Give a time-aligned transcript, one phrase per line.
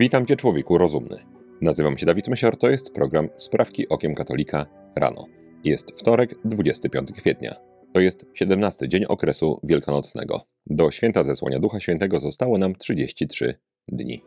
[0.00, 1.16] Witam Cię, człowieku rozumny.
[1.60, 5.26] Nazywam się Dawid Mysior, to jest program Sprawki Okiem Katolika rano.
[5.64, 7.54] Jest wtorek, 25 kwietnia.
[7.94, 10.46] To jest 17 dzień okresu wielkanocnego.
[10.66, 13.54] Do święta zesłania Ducha Świętego zostało nam 33
[13.88, 14.22] dni.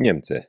[0.00, 0.42] Niemcy.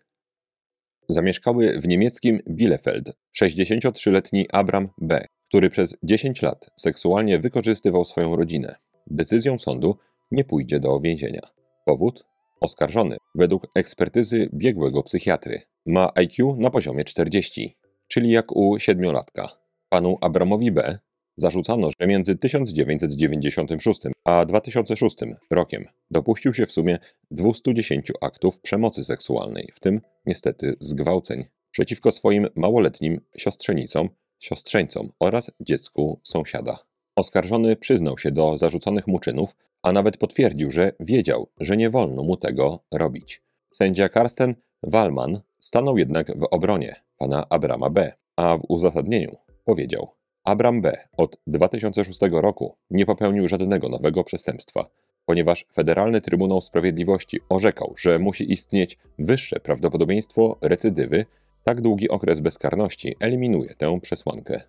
[1.10, 3.12] Zamieszkały w niemieckim Bielefeld
[3.42, 8.76] 63-letni Abram B., który przez 10 lat seksualnie wykorzystywał swoją rodzinę.
[9.08, 9.96] Decyzją sądu
[10.32, 11.42] nie pójdzie do więzienia.
[11.86, 12.35] Powód?
[12.66, 19.50] Oskarżony, według ekspertyzy biegłego psychiatry, ma IQ na poziomie 40, czyli jak u siedmiolatka.
[19.90, 21.00] Panu Abramowi B.
[21.38, 25.16] zarzucano, że między 1996 a 2006
[25.52, 27.00] rokiem dopuścił się w sumie
[27.32, 36.20] 210 aktów przemocy seksualnej, w tym niestety zgwałceń, przeciwko swoim małoletnim siostrzenicom, siostrzeńcom oraz dziecku
[36.24, 36.80] sąsiada.
[37.16, 39.56] Oskarżony przyznał się do zarzuconych mu czynów,
[39.86, 43.44] a nawet potwierdził, że wiedział, że nie wolno mu tego robić.
[43.74, 50.08] Sędzia Karsten Wallman stanął jednak w obronie pana Abrama B., a w uzasadnieniu powiedział:
[50.44, 50.98] Abram B.
[51.18, 54.90] od 2006 roku nie popełnił żadnego nowego przestępstwa,
[55.26, 61.26] ponieważ Federalny Trybunał Sprawiedliwości orzekał, że musi istnieć wyższe prawdopodobieństwo recydywy,
[61.64, 64.62] tak długi okres bezkarności eliminuje tę przesłankę.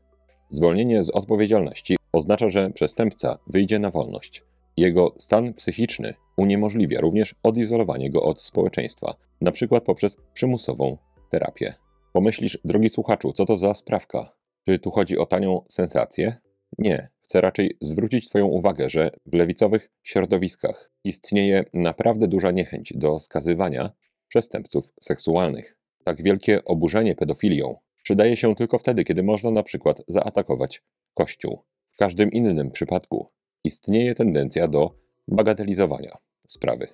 [0.51, 4.43] Zwolnienie z odpowiedzialności oznacza, że przestępca wyjdzie na wolność.
[4.77, 9.81] Jego stan psychiczny uniemożliwia również odizolowanie go od społeczeństwa, np.
[9.81, 10.99] poprzez przymusową
[11.31, 11.75] terapię.
[12.13, 14.33] Pomyślisz, drogi słuchaczu, co to za sprawka?
[14.67, 16.37] Czy tu chodzi o tanią sensację?
[16.79, 17.09] Nie.
[17.21, 23.91] Chcę raczej zwrócić Twoją uwagę, że w lewicowych środowiskach istnieje naprawdę duża niechęć do skazywania
[24.29, 25.77] przestępców seksualnych.
[26.05, 30.83] Tak wielkie oburzenie pedofilią przydaje się tylko wtedy, kiedy można na przykład zaatakować
[31.15, 31.63] Kościół.
[31.93, 33.29] W każdym innym przypadku
[33.67, 34.91] istnieje tendencja do
[35.29, 36.17] bagatelizowania
[36.49, 36.89] sprawy.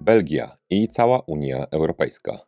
[0.00, 2.38] Belgia i cała Unia Europejska.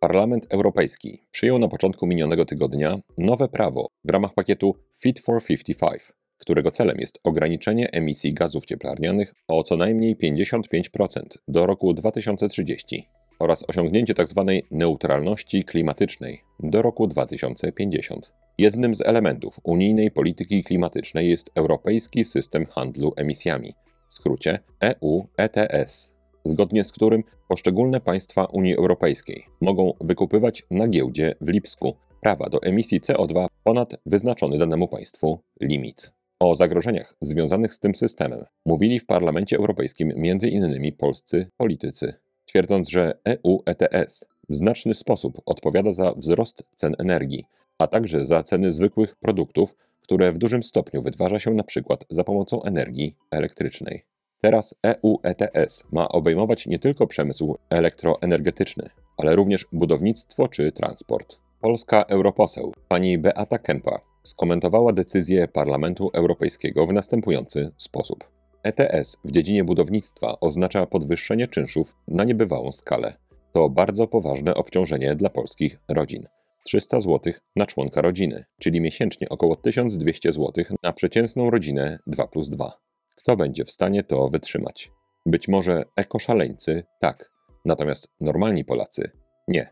[0.00, 6.12] Parlament Europejski przyjął na początku minionego tygodnia nowe prawo w ramach pakietu Fit for 55,
[6.38, 13.08] którego celem jest ograniczenie emisji gazów cieplarnianych o co najmniej 55% do roku 2030
[13.40, 14.44] oraz osiągnięcie tzw.
[14.46, 18.32] Tak neutralności klimatycznej do roku 2050.
[18.58, 23.74] Jednym z elementów unijnej polityki klimatycznej jest Europejski System Handlu Emisjami,
[24.08, 26.14] w skrócie EU ETS,
[26.44, 32.62] zgodnie z którym poszczególne państwa Unii Europejskiej mogą wykupywać na giełdzie w Lipsku prawa do
[32.62, 36.12] emisji CO2 ponad wyznaczony danemu państwu limit.
[36.40, 40.92] O zagrożeniach związanych z tym systemem mówili w Parlamencie Europejskim m.in.
[40.96, 42.14] polscy politycy,
[42.50, 47.44] twierdząc, że EU ETS w znaczny sposób odpowiada za wzrost cen energii,
[47.78, 52.24] a także za ceny zwykłych produktów, które w dużym stopniu wytwarza się na przykład za
[52.24, 54.04] pomocą energii elektrycznej.
[54.40, 61.36] Teraz EU ETS ma obejmować nie tylko przemysł elektroenergetyczny, ale również budownictwo czy transport.
[61.60, 68.39] Polska europoseł pani Beata Kempa skomentowała decyzję Parlamentu Europejskiego w następujący sposób.
[68.62, 73.16] ETS w dziedzinie budownictwa oznacza podwyższenie czynszów na niebywałą skalę.
[73.52, 76.26] To bardzo poważne obciążenie dla polskich rodzin.
[76.64, 82.48] 300 zł na członka rodziny, czyli miesięcznie około 1200 zł na przeciętną rodzinę 2 plus
[82.48, 82.72] 2.
[83.16, 84.90] Kto będzie w stanie to wytrzymać?
[85.26, 87.30] Być może ekoszaleńcy tak,
[87.64, 89.10] natomiast normalni Polacy
[89.48, 89.70] nie.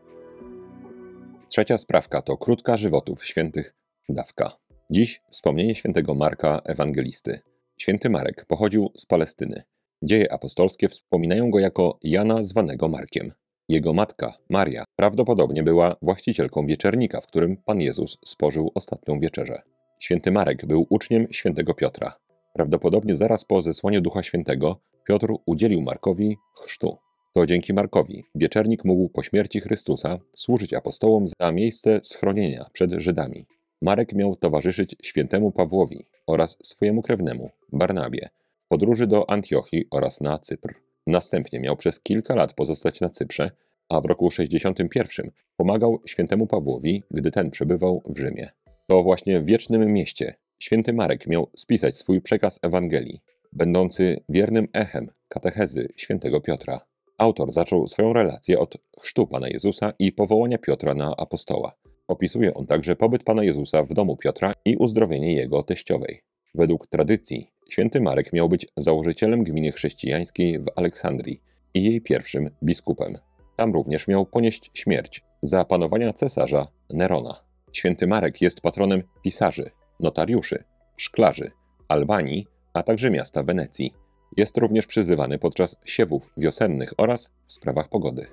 [1.49, 3.75] Trzecia sprawka to krótka żywotów świętych
[4.09, 4.51] dawka.
[4.89, 7.48] Dziś wspomnienie świętego Marka Ewangelisty.
[7.81, 9.63] Święty Marek pochodził z Palestyny.
[10.03, 13.31] Dzieje apostolskie wspominają go jako Jana zwanego Markiem.
[13.69, 19.61] Jego matka, Maria, prawdopodobnie była właścicielką wieczernika, w którym Pan Jezus spożył ostatnią wieczerzę.
[19.99, 22.17] Święty Marek był uczniem świętego Piotra.
[22.53, 26.97] Prawdopodobnie zaraz po zesłaniu Ducha Świętego Piotr udzielił Markowi chrztu.
[27.33, 33.45] To dzięki Markowi wieczernik mógł po śmierci Chrystusa służyć apostołom za miejsce schronienia przed Żydami.
[33.81, 38.29] Marek miał towarzyszyć świętemu Pawłowi oraz swojemu krewnemu, Barnabie,
[38.65, 40.73] w podróży do Antiochii oraz na Cypr.
[41.07, 43.51] Następnie miał przez kilka lat pozostać na Cyprze,
[43.89, 48.49] a w roku 61 pomagał świętemu Pawłowi, gdy ten przebywał w Rzymie.
[48.87, 53.21] To właśnie w wiecznym mieście święty Marek miał spisać swój przekaz Ewangelii,
[53.53, 56.81] będący wiernym echem katechezy świętego Piotra.
[57.17, 61.73] Autor zaczął swoją relację od chrztu Pana Jezusa i powołania Piotra na apostoła.
[62.09, 66.21] Opisuje on także pobyt Pana Jezusa w domu Piotra i uzdrowienie jego teściowej.
[66.55, 71.41] Według tradycji święty Marek miał być założycielem gminy chrześcijańskiej w Aleksandrii
[71.73, 73.17] i jej pierwszym biskupem.
[73.55, 77.43] Tam również miał ponieść śmierć za panowania cesarza Nerona.
[77.71, 80.63] Święty Marek jest patronem pisarzy, notariuszy,
[80.97, 81.51] szklarzy,
[81.87, 83.93] Albanii, a także miasta Wenecji.
[84.37, 88.27] Jest również przyzywany podczas siewów wiosennych oraz w sprawach pogody.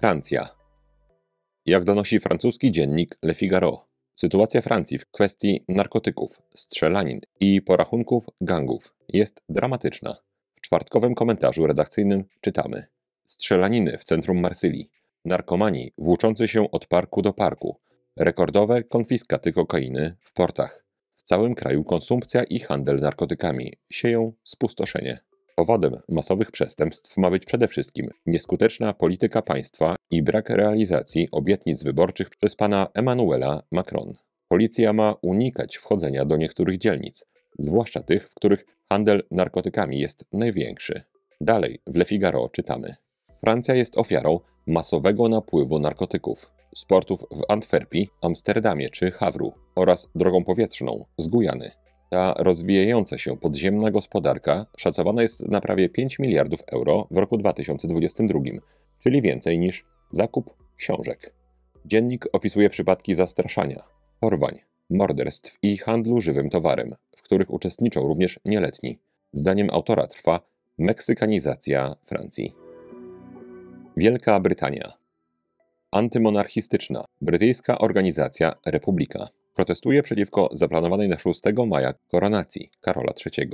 [0.00, 0.61] Francja.
[1.66, 8.94] Jak donosi francuski dziennik Le Figaro, sytuacja Francji w kwestii narkotyków, strzelanin i porachunków gangów
[9.08, 10.16] jest dramatyczna.
[10.54, 12.86] W czwartkowym komentarzu redakcyjnym czytamy:
[13.26, 14.90] Strzelaniny w centrum Marsylii,
[15.24, 17.80] narkomani włóczący się od parku do parku,
[18.16, 20.84] rekordowe konfiskaty kokainy w portach.
[21.16, 25.18] W całym kraju konsumpcja i handel narkotykami sieją spustoszenie.
[25.56, 32.30] Powodem masowych przestępstw ma być przede wszystkim nieskuteczna polityka państwa i brak realizacji obietnic wyborczych
[32.30, 34.14] przez pana Emmanuela Macron.
[34.48, 37.24] Policja ma unikać wchodzenia do niektórych dzielnic,
[37.58, 41.02] zwłaszcza tych, w których handel narkotykami jest największy.
[41.40, 42.96] Dalej w Le Figaro czytamy:
[43.40, 50.44] Francja jest ofiarą masowego napływu narkotyków z portów w Antwerpii, Amsterdamie czy Hawru oraz drogą
[50.44, 51.70] powietrzną z Gujany.
[52.12, 58.40] Ta rozwijająca się podziemna gospodarka szacowana jest na prawie 5 miliardów euro w roku 2022,
[58.98, 61.34] czyli więcej niż zakup książek.
[61.84, 63.82] Dziennik opisuje przypadki zastraszania,
[64.20, 64.58] porwań,
[64.90, 68.98] morderstw i handlu żywym towarem, w których uczestniczą również nieletni.
[69.32, 70.40] Zdaniem autora trwa
[70.78, 72.54] meksykanizacja Francji.
[73.96, 74.92] Wielka Brytania.
[75.90, 83.50] Antymonarchistyczna brytyjska organizacja Republika protestuje przeciwko zaplanowanej na 6 maja koronacji Karola III.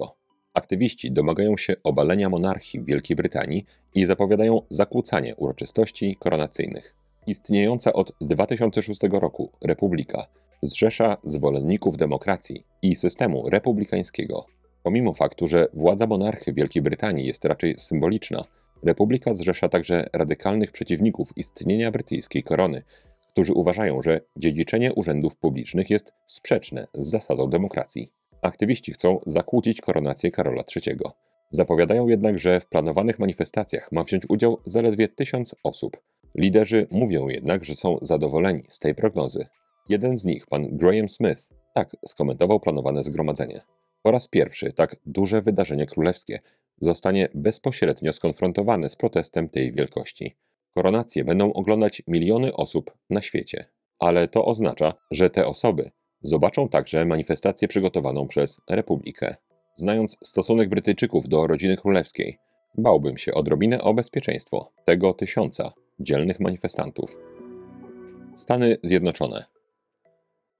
[0.55, 6.95] Aktywiści domagają się obalenia monarchii w Wielkiej Brytanii i zapowiadają zakłócanie uroczystości koronacyjnych.
[7.27, 10.27] Istniejąca od 2006 roku Republika
[10.63, 14.47] zrzesza zwolenników demokracji i systemu republikańskiego.
[14.83, 18.45] Pomimo faktu, że władza monarchy Wielkiej Brytanii jest raczej symboliczna,
[18.83, 22.83] Republika zrzesza także radykalnych przeciwników istnienia brytyjskiej korony,
[23.39, 28.13] którzy uważają, że dziedziczenie urzędów publicznych jest sprzeczne z zasadą demokracji.
[28.43, 30.97] Aktywiści chcą zakłócić koronację Karola III.
[31.51, 35.97] Zapowiadają jednak, że w planowanych manifestacjach ma wziąć udział zaledwie tysiąc osób.
[36.35, 39.47] Liderzy mówią jednak, że są zadowoleni z tej prognozy.
[39.89, 43.61] Jeden z nich, pan Graham Smith, tak skomentował planowane zgromadzenie.
[44.03, 46.41] Po raz pierwszy tak duże wydarzenie królewskie
[46.81, 50.37] zostanie bezpośrednio skonfrontowane z protestem tej wielkości.
[50.79, 53.65] Koronacje będą oglądać miliony osób na świecie,
[53.99, 55.91] ale to oznacza, że te osoby
[56.23, 59.37] zobaczą także manifestację przygotowaną przez Republikę.
[59.77, 62.39] Znając stosunek Brytyjczyków do rodziny królewskiej,
[62.77, 67.19] bałbym się odrobinę o bezpieczeństwo tego tysiąca dzielnych manifestantów.
[68.35, 69.45] Stany Zjednoczone.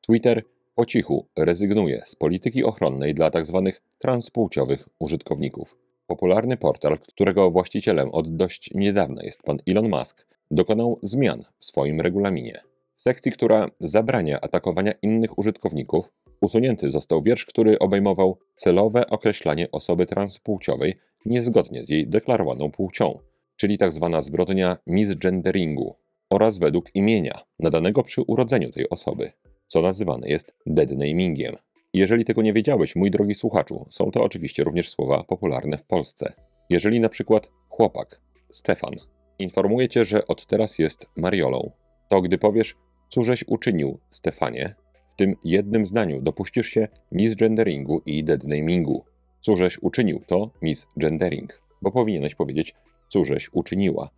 [0.01, 0.43] Twitter
[0.75, 3.63] po cichu rezygnuje z polityki ochronnej dla tzw.
[3.65, 5.77] Tak transpłciowych użytkowników.
[6.09, 12.01] Popularny portal, którego właścicielem od dość niedawna jest pan Elon Musk, dokonał zmian w swoim
[12.01, 12.61] regulaminie.
[12.97, 20.07] W sekcji, która zabrania atakowania innych użytkowników, usunięty został wiersz, który obejmował celowe określanie osoby
[20.07, 23.19] transpłciowej niezgodnie z jej deklarowaną płcią,
[23.57, 24.11] czyli tzw.
[24.13, 25.95] Tak zbrodnia misgenderingu,
[26.31, 29.33] oraz według imienia nadanego przy urodzeniu tej osoby,
[29.67, 31.57] co nazywane jest deadnamingiem.
[31.95, 36.33] Jeżeli tego nie wiedziałeś, mój drogi słuchaczu, są to oczywiście również słowa popularne w Polsce.
[36.71, 38.21] Jeżeli na przykład chłopak,
[38.51, 38.95] Stefan,
[39.39, 41.71] informuje cię, że od teraz jest Mariolą,
[42.09, 42.77] to gdy powiesz,
[43.09, 44.75] cóżeś uczynił, Stefanie,
[45.11, 49.05] w tym jednym zdaniu dopuścisz się misgenderingu i deadnamingu.
[49.41, 52.75] Cóżeś uczynił to misgendering, bo powinieneś powiedzieć,
[53.09, 54.11] cóżeś uczyniła.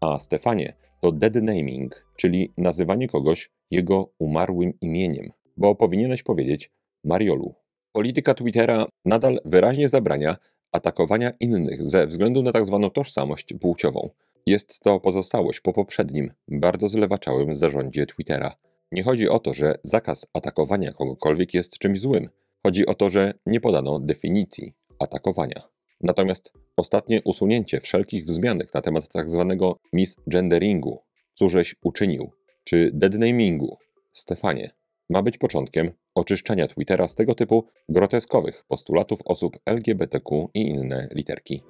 [0.00, 6.70] A Stefanie to deadnaming, czyli nazywanie kogoś jego umarłym imieniem, bo powinieneś powiedzieć
[7.04, 7.54] Mariolu.
[7.92, 10.36] Polityka Twittera nadal wyraźnie zabrania
[10.72, 12.80] atakowania innych ze względu na tzw.
[12.82, 14.10] Tak tożsamość płciową.
[14.46, 18.56] Jest to pozostałość po poprzednim, bardzo zlewaczałym zarządzie Twittera.
[18.92, 22.28] Nie chodzi o to, że zakaz atakowania kogokolwiek jest czymś złym.
[22.62, 25.62] Chodzi o to, że nie podano definicji atakowania.
[26.00, 29.46] Natomiast ostatnie usunięcie wszelkich wzmianek na temat tzw.
[29.48, 29.58] Tak
[29.92, 30.98] misgenderingu,
[31.34, 32.30] cóżeś uczynił,
[32.64, 33.76] czy deadnamingu,
[34.12, 34.70] Stefanie,
[35.12, 41.62] ma być początkiem oczyszczania Twittera z tego typu groteskowych postulatów osób LGBTQ i inne literki.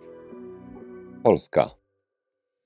[1.22, 1.70] Polska.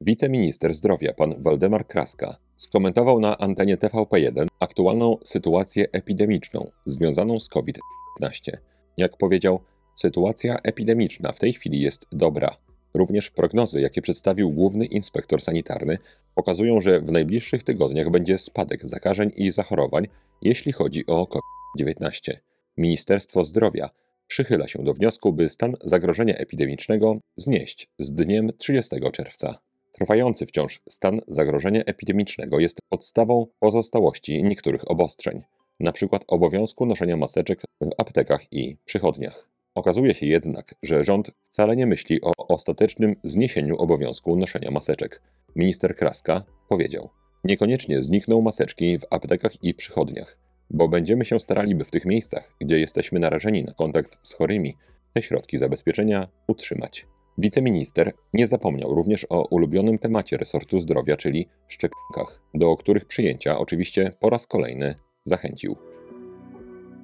[0.00, 8.52] Wiceminister zdrowia pan Waldemar Kraska skomentował na antenie TVP1 aktualną sytuację epidemiczną związaną z COVID-19.
[8.96, 9.60] Jak powiedział,
[9.94, 12.65] sytuacja epidemiczna w tej chwili jest dobra.
[12.96, 15.98] Również prognozy, jakie przedstawił główny inspektor sanitarny,
[16.34, 20.08] pokazują, że w najbliższych tygodniach będzie spadek zakażeń i zachorowań,
[20.42, 22.32] jeśli chodzi o COVID-19.
[22.76, 23.90] Ministerstwo Zdrowia
[24.26, 29.58] przychyla się do wniosku, by stan zagrożenia epidemicznego znieść z dniem 30 czerwca.
[29.92, 35.42] Trwający wciąż stan zagrożenia epidemicznego jest podstawą pozostałości niektórych obostrzeń,
[35.80, 36.18] np.
[36.26, 39.55] obowiązku noszenia maseczek w aptekach i przychodniach.
[39.76, 45.22] Okazuje się jednak, że rząd wcale nie myśli o ostatecznym zniesieniu obowiązku noszenia maseczek.
[45.56, 47.10] Minister Kraska powiedział:
[47.44, 50.38] Niekoniecznie znikną maseczki w aptekach i przychodniach,
[50.70, 54.76] bo będziemy się starali, by w tych miejscach, gdzie jesteśmy narażeni na kontakt z chorymi,
[55.14, 57.06] te środki zabezpieczenia utrzymać.
[57.38, 64.12] Wiceminister nie zapomniał również o ulubionym temacie resortu zdrowia, czyli szczepionkach, do których przyjęcia oczywiście
[64.20, 65.76] po raz kolejny zachęcił.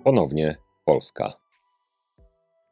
[0.04, 1.41] Ponownie Polska.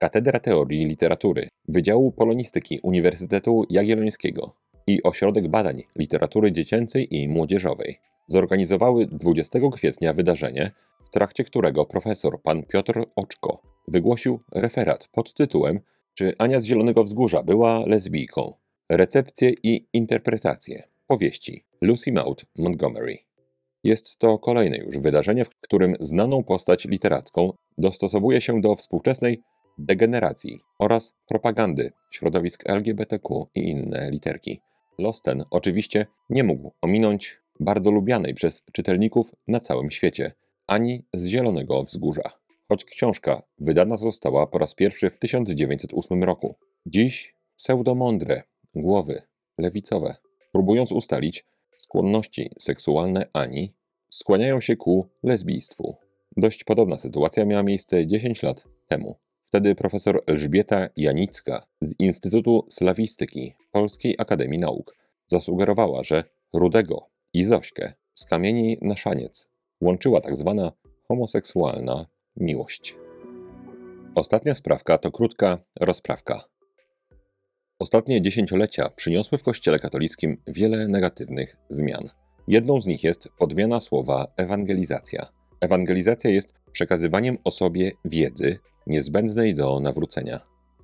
[0.01, 4.55] Katedra Teorii Literatury Wydziału Polonistyki Uniwersytetu Jagiellońskiego
[4.87, 10.71] i Ośrodek Badań Literatury Dziecięcej i Młodzieżowej zorganizowały 20 kwietnia wydarzenie,
[11.05, 15.81] w trakcie którego profesor pan Piotr Oczko wygłosił referat pod tytułem
[16.15, 18.55] Czy Ania z Zielonego Wzgórza była lesbijką?
[18.89, 23.19] Recepcje i interpretacje powieści Lucy Maud Montgomery.
[23.85, 29.43] Jest to kolejne już wydarzenie, w którym znaną postać literacką dostosowuje się do współczesnej
[29.85, 34.61] degeneracji oraz propagandy środowisk LGBTQ i inne literki.
[34.99, 40.33] Los ten oczywiście nie mógł ominąć bardzo lubianej przez czytelników na całym świecie
[40.67, 42.33] ani z Zielonego Wzgórza.
[42.69, 46.55] Choć książka wydana została po raz pierwszy w 1908 roku.
[46.87, 48.43] Dziś pseudomądre
[48.75, 49.23] głowy
[49.59, 50.17] lewicowe,
[50.53, 51.47] próbując ustalić
[51.77, 53.75] skłonności seksualne Ani,
[54.11, 55.97] skłaniają się ku lesbijstwu.
[56.37, 59.19] Dość podobna sytuacja miała miejsce 10 lat temu.
[59.51, 67.93] Wtedy profesor Elżbieta Janicka z Instytutu Slawistyki Polskiej Akademii Nauk zasugerowała, że Rudego i Zośkę
[68.15, 69.49] z kamieni na szaniec
[69.81, 70.73] łączyła tak zwana
[71.09, 72.97] homoseksualna miłość.
[74.15, 76.45] Ostatnia sprawka to krótka rozprawka.
[77.79, 82.09] Ostatnie dziesięciolecia przyniosły w Kościele katolickim wiele negatywnych zmian.
[82.49, 85.33] Jedną z nich jest podmiana słowa ewangelizacja.
[85.61, 88.59] Ewangelizacja jest przekazywaniem osobie wiedzy
[88.91, 90.41] niezbędnej do nawrócenia.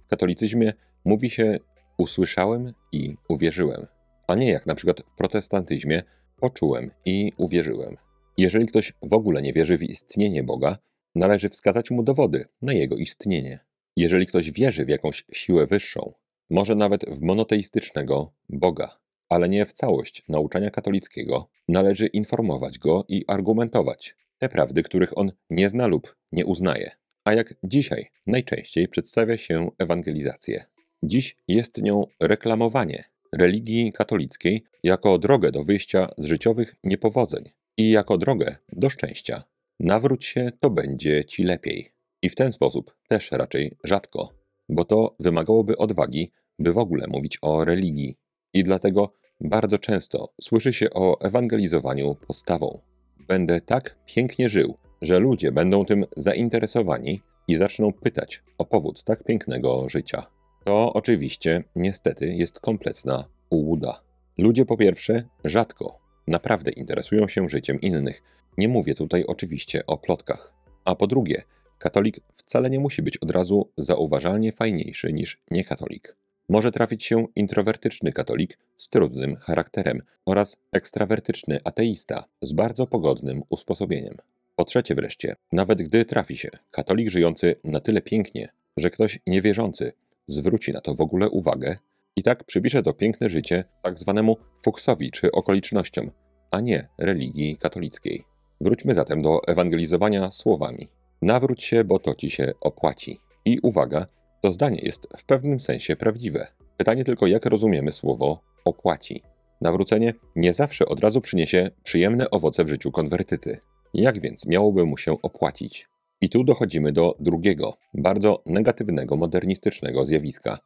[0.06, 0.72] W katolicyzmie
[1.04, 1.58] mówi się
[1.98, 3.86] usłyszałem i uwierzyłem,
[4.28, 6.02] a nie jak na przykład w protestantyzmie
[6.40, 7.96] poczułem i uwierzyłem.
[8.38, 10.78] Jeżeli ktoś w ogóle nie wierzy w istnienie Boga,
[11.14, 13.60] należy wskazać mu dowody na jego istnienie.
[13.96, 16.12] Jeżeli ktoś wierzy w jakąś siłę wyższą,
[16.50, 18.98] może nawet w monoteistycznego Boga,
[19.28, 25.32] ale nie w całość nauczania katolickiego, należy informować go i argumentować te prawdy, których on
[25.50, 26.90] nie zna lub nie uznaje.
[27.26, 30.64] A jak dzisiaj najczęściej przedstawia się ewangelizację?
[31.02, 37.44] Dziś jest nią reklamowanie religii katolickiej jako drogę do wyjścia z życiowych niepowodzeń
[37.76, 39.44] i jako drogę do szczęścia.
[39.80, 41.92] Nawróć się, to będzie ci lepiej.
[42.22, 44.32] I w ten sposób też raczej rzadko,
[44.68, 48.16] bo to wymagałoby odwagi, by w ogóle mówić o religii.
[48.54, 52.80] I dlatego bardzo często słyszy się o ewangelizowaniu postawą.
[53.28, 59.24] Będę tak pięknie żył, że ludzie będą tym zainteresowani i zaczną pytać o powód tak
[59.24, 60.26] pięknego życia.
[60.64, 64.00] To oczywiście, niestety, jest kompletna ułuda.
[64.38, 68.22] Ludzie po pierwsze rzadko, naprawdę interesują się życiem innych.
[68.58, 70.52] Nie mówię tutaj oczywiście o plotkach.
[70.84, 71.42] A po drugie,
[71.78, 76.16] katolik wcale nie musi być od razu zauważalnie fajniejszy niż niekatolik.
[76.48, 84.16] Może trafić się introwertyczny katolik z trudnym charakterem oraz ekstrawertyczny ateista z bardzo pogodnym usposobieniem.
[84.56, 89.92] Po trzecie wreszcie, nawet gdy trafi się katolik żyjący na tyle pięknie, że ktoś niewierzący
[90.26, 91.76] zwróci na to w ogóle uwagę
[92.16, 96.10] i tak przypisze to piękne życie tak zwanemu fuksowi czy okolicznościom,
[96.50, 98.24] a nie religii katolickiej.
[98.60, 100.88] Wróćmy zatem do ewangelizowania słowami.
[101.22, 103.18] Nawróć się, bo to ci się opłaci.
[103.44, 104.06] I uwaga,
[104.42, 106.46] to zdanie jest w pewnym sensie prawdziwe.
[106.76, 109.22] Pytanie tylko, jak rozumiemy słowo opłaci.
[109.60, 113.60] Nawrócenie nie zawsze od razu przyniesie przyjemne owoce w życiu konwertyty.
[113.98, 115.88] Jak więc miałoby mu się opłacić?
[116.20, 120.58] I tu dochodzimy do drugiego, bardzo negatywnego, modernistycznego zjawiska.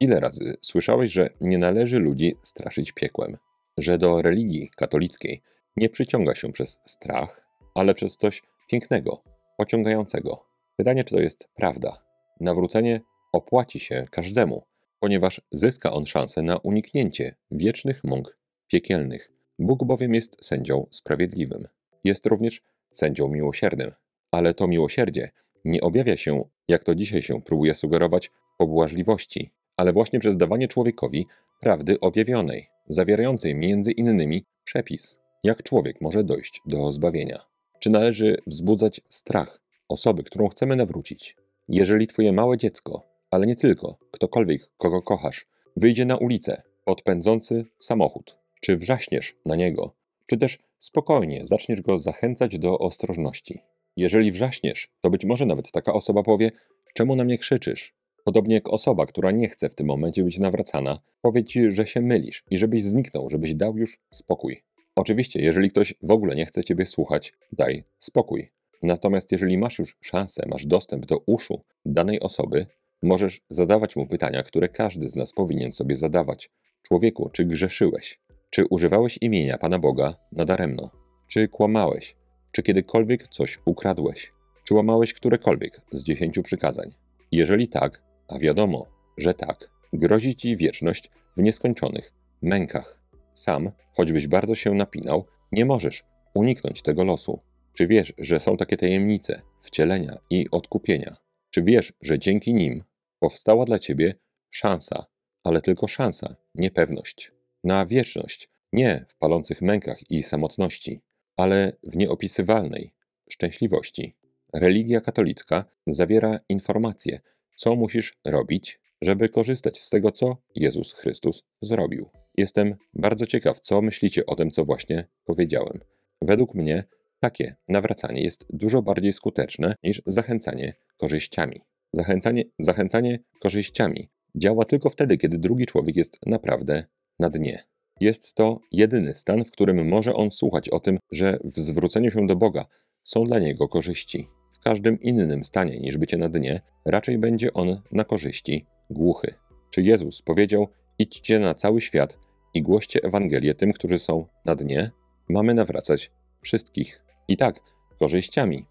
[0.00, 3.36] Ile razy słyszałeś, że nie należy ludzi straszyć piekłem?
[3.78, 5.42] Że do religii katolickiej
[5.76, 9.22] nie przyciąga się przez strach, ale przez coś pięknego,
[9.56, 10.46] pociągającego.
[10.76, 12.04] Pytanie, czy to jest prawda?
[12.40, 13.00] Nawrócenie
[13.32, 14.62] opłaci się każdemu,
[15.00, 19.32] ponieważ zyska on szansę na uniknięcie wiecznych mąk piekielnych.
[19.58, 21.68] Bóg bowiem jest sędzią sprawiedliwym.
[22.04, 23.90] Jest również sędzią miłosiernym.
[24.30, 25.30] Ale to miłosierdzie
[25.64, 30.68] nie objawia się, jak to dzisiaj się próbuje sugerować, w pobłażliwości, ale właśnie przez dawanie
[30.68, 31.26] człowiekowi
[31.60, 37.44] prawdy objawionej, zawierającej między innymi przepis, jak człowiek może dojść do zbawienia.
[37.78, 41.36] Czy należy wzbudzać strach osoby, którą chcemy nawrócić?
[41.68, 47.64] Jeżeli twoje małe dziecko, ale nie tylko, ktokolwiek, kogo kochasz, wyjdzie na ulicę pod pędzący
[47.78, 49.94] samochód, czy wrzaśniesz na niego,
[50.26, 53.60] czy też spokojnie zaczniesz go zachęcać do ostrożności.
[53.96, 56.50] Jeżeli wrzaśniesz, to być może nawet taka osoba powie:
[56.94, 57.94] Czemu na mnie krzyczysz?
[58.24, 62.00] Podobnie jak osoba, która nie chce w tym momencie być nawracana, powie ci, że się
[62.00, 64.62] mylisz i żebyś zniknął, żebyś dał już spokój.
[64.96, 68.48] Oczywiście, jeżeli ktoś w ogóle nie chce ciebie słuchać, daj spokój.
[68.82, 72.66] Natomiast jeżeli masz już szansę, masz dostęp do uszu danej osoby,
[73.02, 76.50] możesz zadawać mu pytania, które każdy z nas powinien sobie zadawać.
[76.82, 78.20] Człowieku, czy grzeszyłeś?
[78.50, 80.90] Czy używałeś imienia Pana Boga nadaremno?
[81.26, 82.16] Czy kłamałeś?
[82.52, 84.32] Czy kiedykolwiek coś ukradłeś?
[84.64, 86.90] Czy łamałeś którekolwiek z dziesięciu przykazań?
[87.32, 88.86] Jeżeli tak, a wiadomo,
[89.16, 92.12] że tak, grozi ci wieczność w nieskończonych
[92.42, 93.00] mękach.
[93.34, 97.40] Sam, choćbyś bardzo się napinał, nie możesz uniknąć tego losu.
[97.72, 101.16] Czy wiesz, że są takie tajemnice wcielenia i odkupienia?
[101.50, 102.84] Czy wiesz, że dzięki nim
[103.18, 104.14] powstała dla ciebie
[104.50, 105.06] szansa,
[105.44, 107.32] ale tylko szansa, nie pewność,
[107.64, 111.00] na wieczność, nie w palących mękach i samotności,
[111.36, 112.94] ale w nieopisywalnej
[113.30, 114.16] szczęśliwości?
[114.54, 117.20] Religia katolicka zawiera informacje,
[117.56, 122.10] co musisz robić, żeby korzystać z tego, co Jezus Chrystus zrobił.
[122.36, 125.80] Jestem bardzo ciekaw, co myślicie o tym, co właśnie powiedziałem.
[126.22, 126.84] Według mnie
[127.20, 131.60] takie nawracanie jest dużo bardziej skuteczne niż zachęcanie korzyściami.
[131.92, 136.84] Zachęcanie, zachęcanie korzyściami działa tylko wtedy, kiedy drugi człowiek jest naprawdę
[137.18, 137.64] na dnie.
[138.00, 142.26] Jest to jedyny stan, w którym może on słuchać o tym, że w zwróceniu się
[142.26, 142.66] do Boga
[143.04, 144.28] są dla niego korzyści.
[144.52, 149.34] W każdym innym stanie niż bycie na dnie, raczej będzie on na korzyści głuchy.
[149.70, 152.18] Czy Jezus powiedział: Idźcie na cały świat
[152.54, 154.90] i głoście Ewangelię tym, którzy są na dnie?
[155.28, 156.10] Mamy nawracać
[156.40, 157.04] wszystkich.
[157.28, 157.60] I tak,
[157.98, 158.66] korzyściami,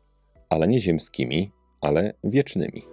[0.49, 1.51] ale nie ziemskimi,
[1.81, 2.83] ale wiecznymi.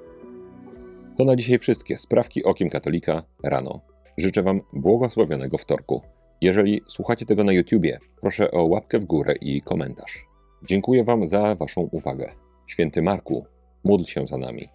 [1.16, 3.93] To na dzisiaj wszystkie sprawki okiem katolika rano.
[4.18, 6.02] Życzę Wam błogosławionego wtorku.
[6.40, 10.26] Jeżeli słuchacie tego na YouTubie, proszę o łapkę w górę i komentarz.
[10.62, 12.32] Dziękuję Wam za Waszą uwagę.
[12.66, 13.46] Święty Marku,
[13.84, 14.68] módl się za nami.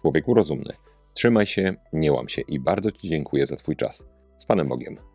[0.00, 0.74] Człowieku rozumny,
[1.14, 4.06] trzymaj się, nie łam się i bardzo Ci dziękuję za Twój czas.
[4.38, 5.11] Z Panem Bogiem.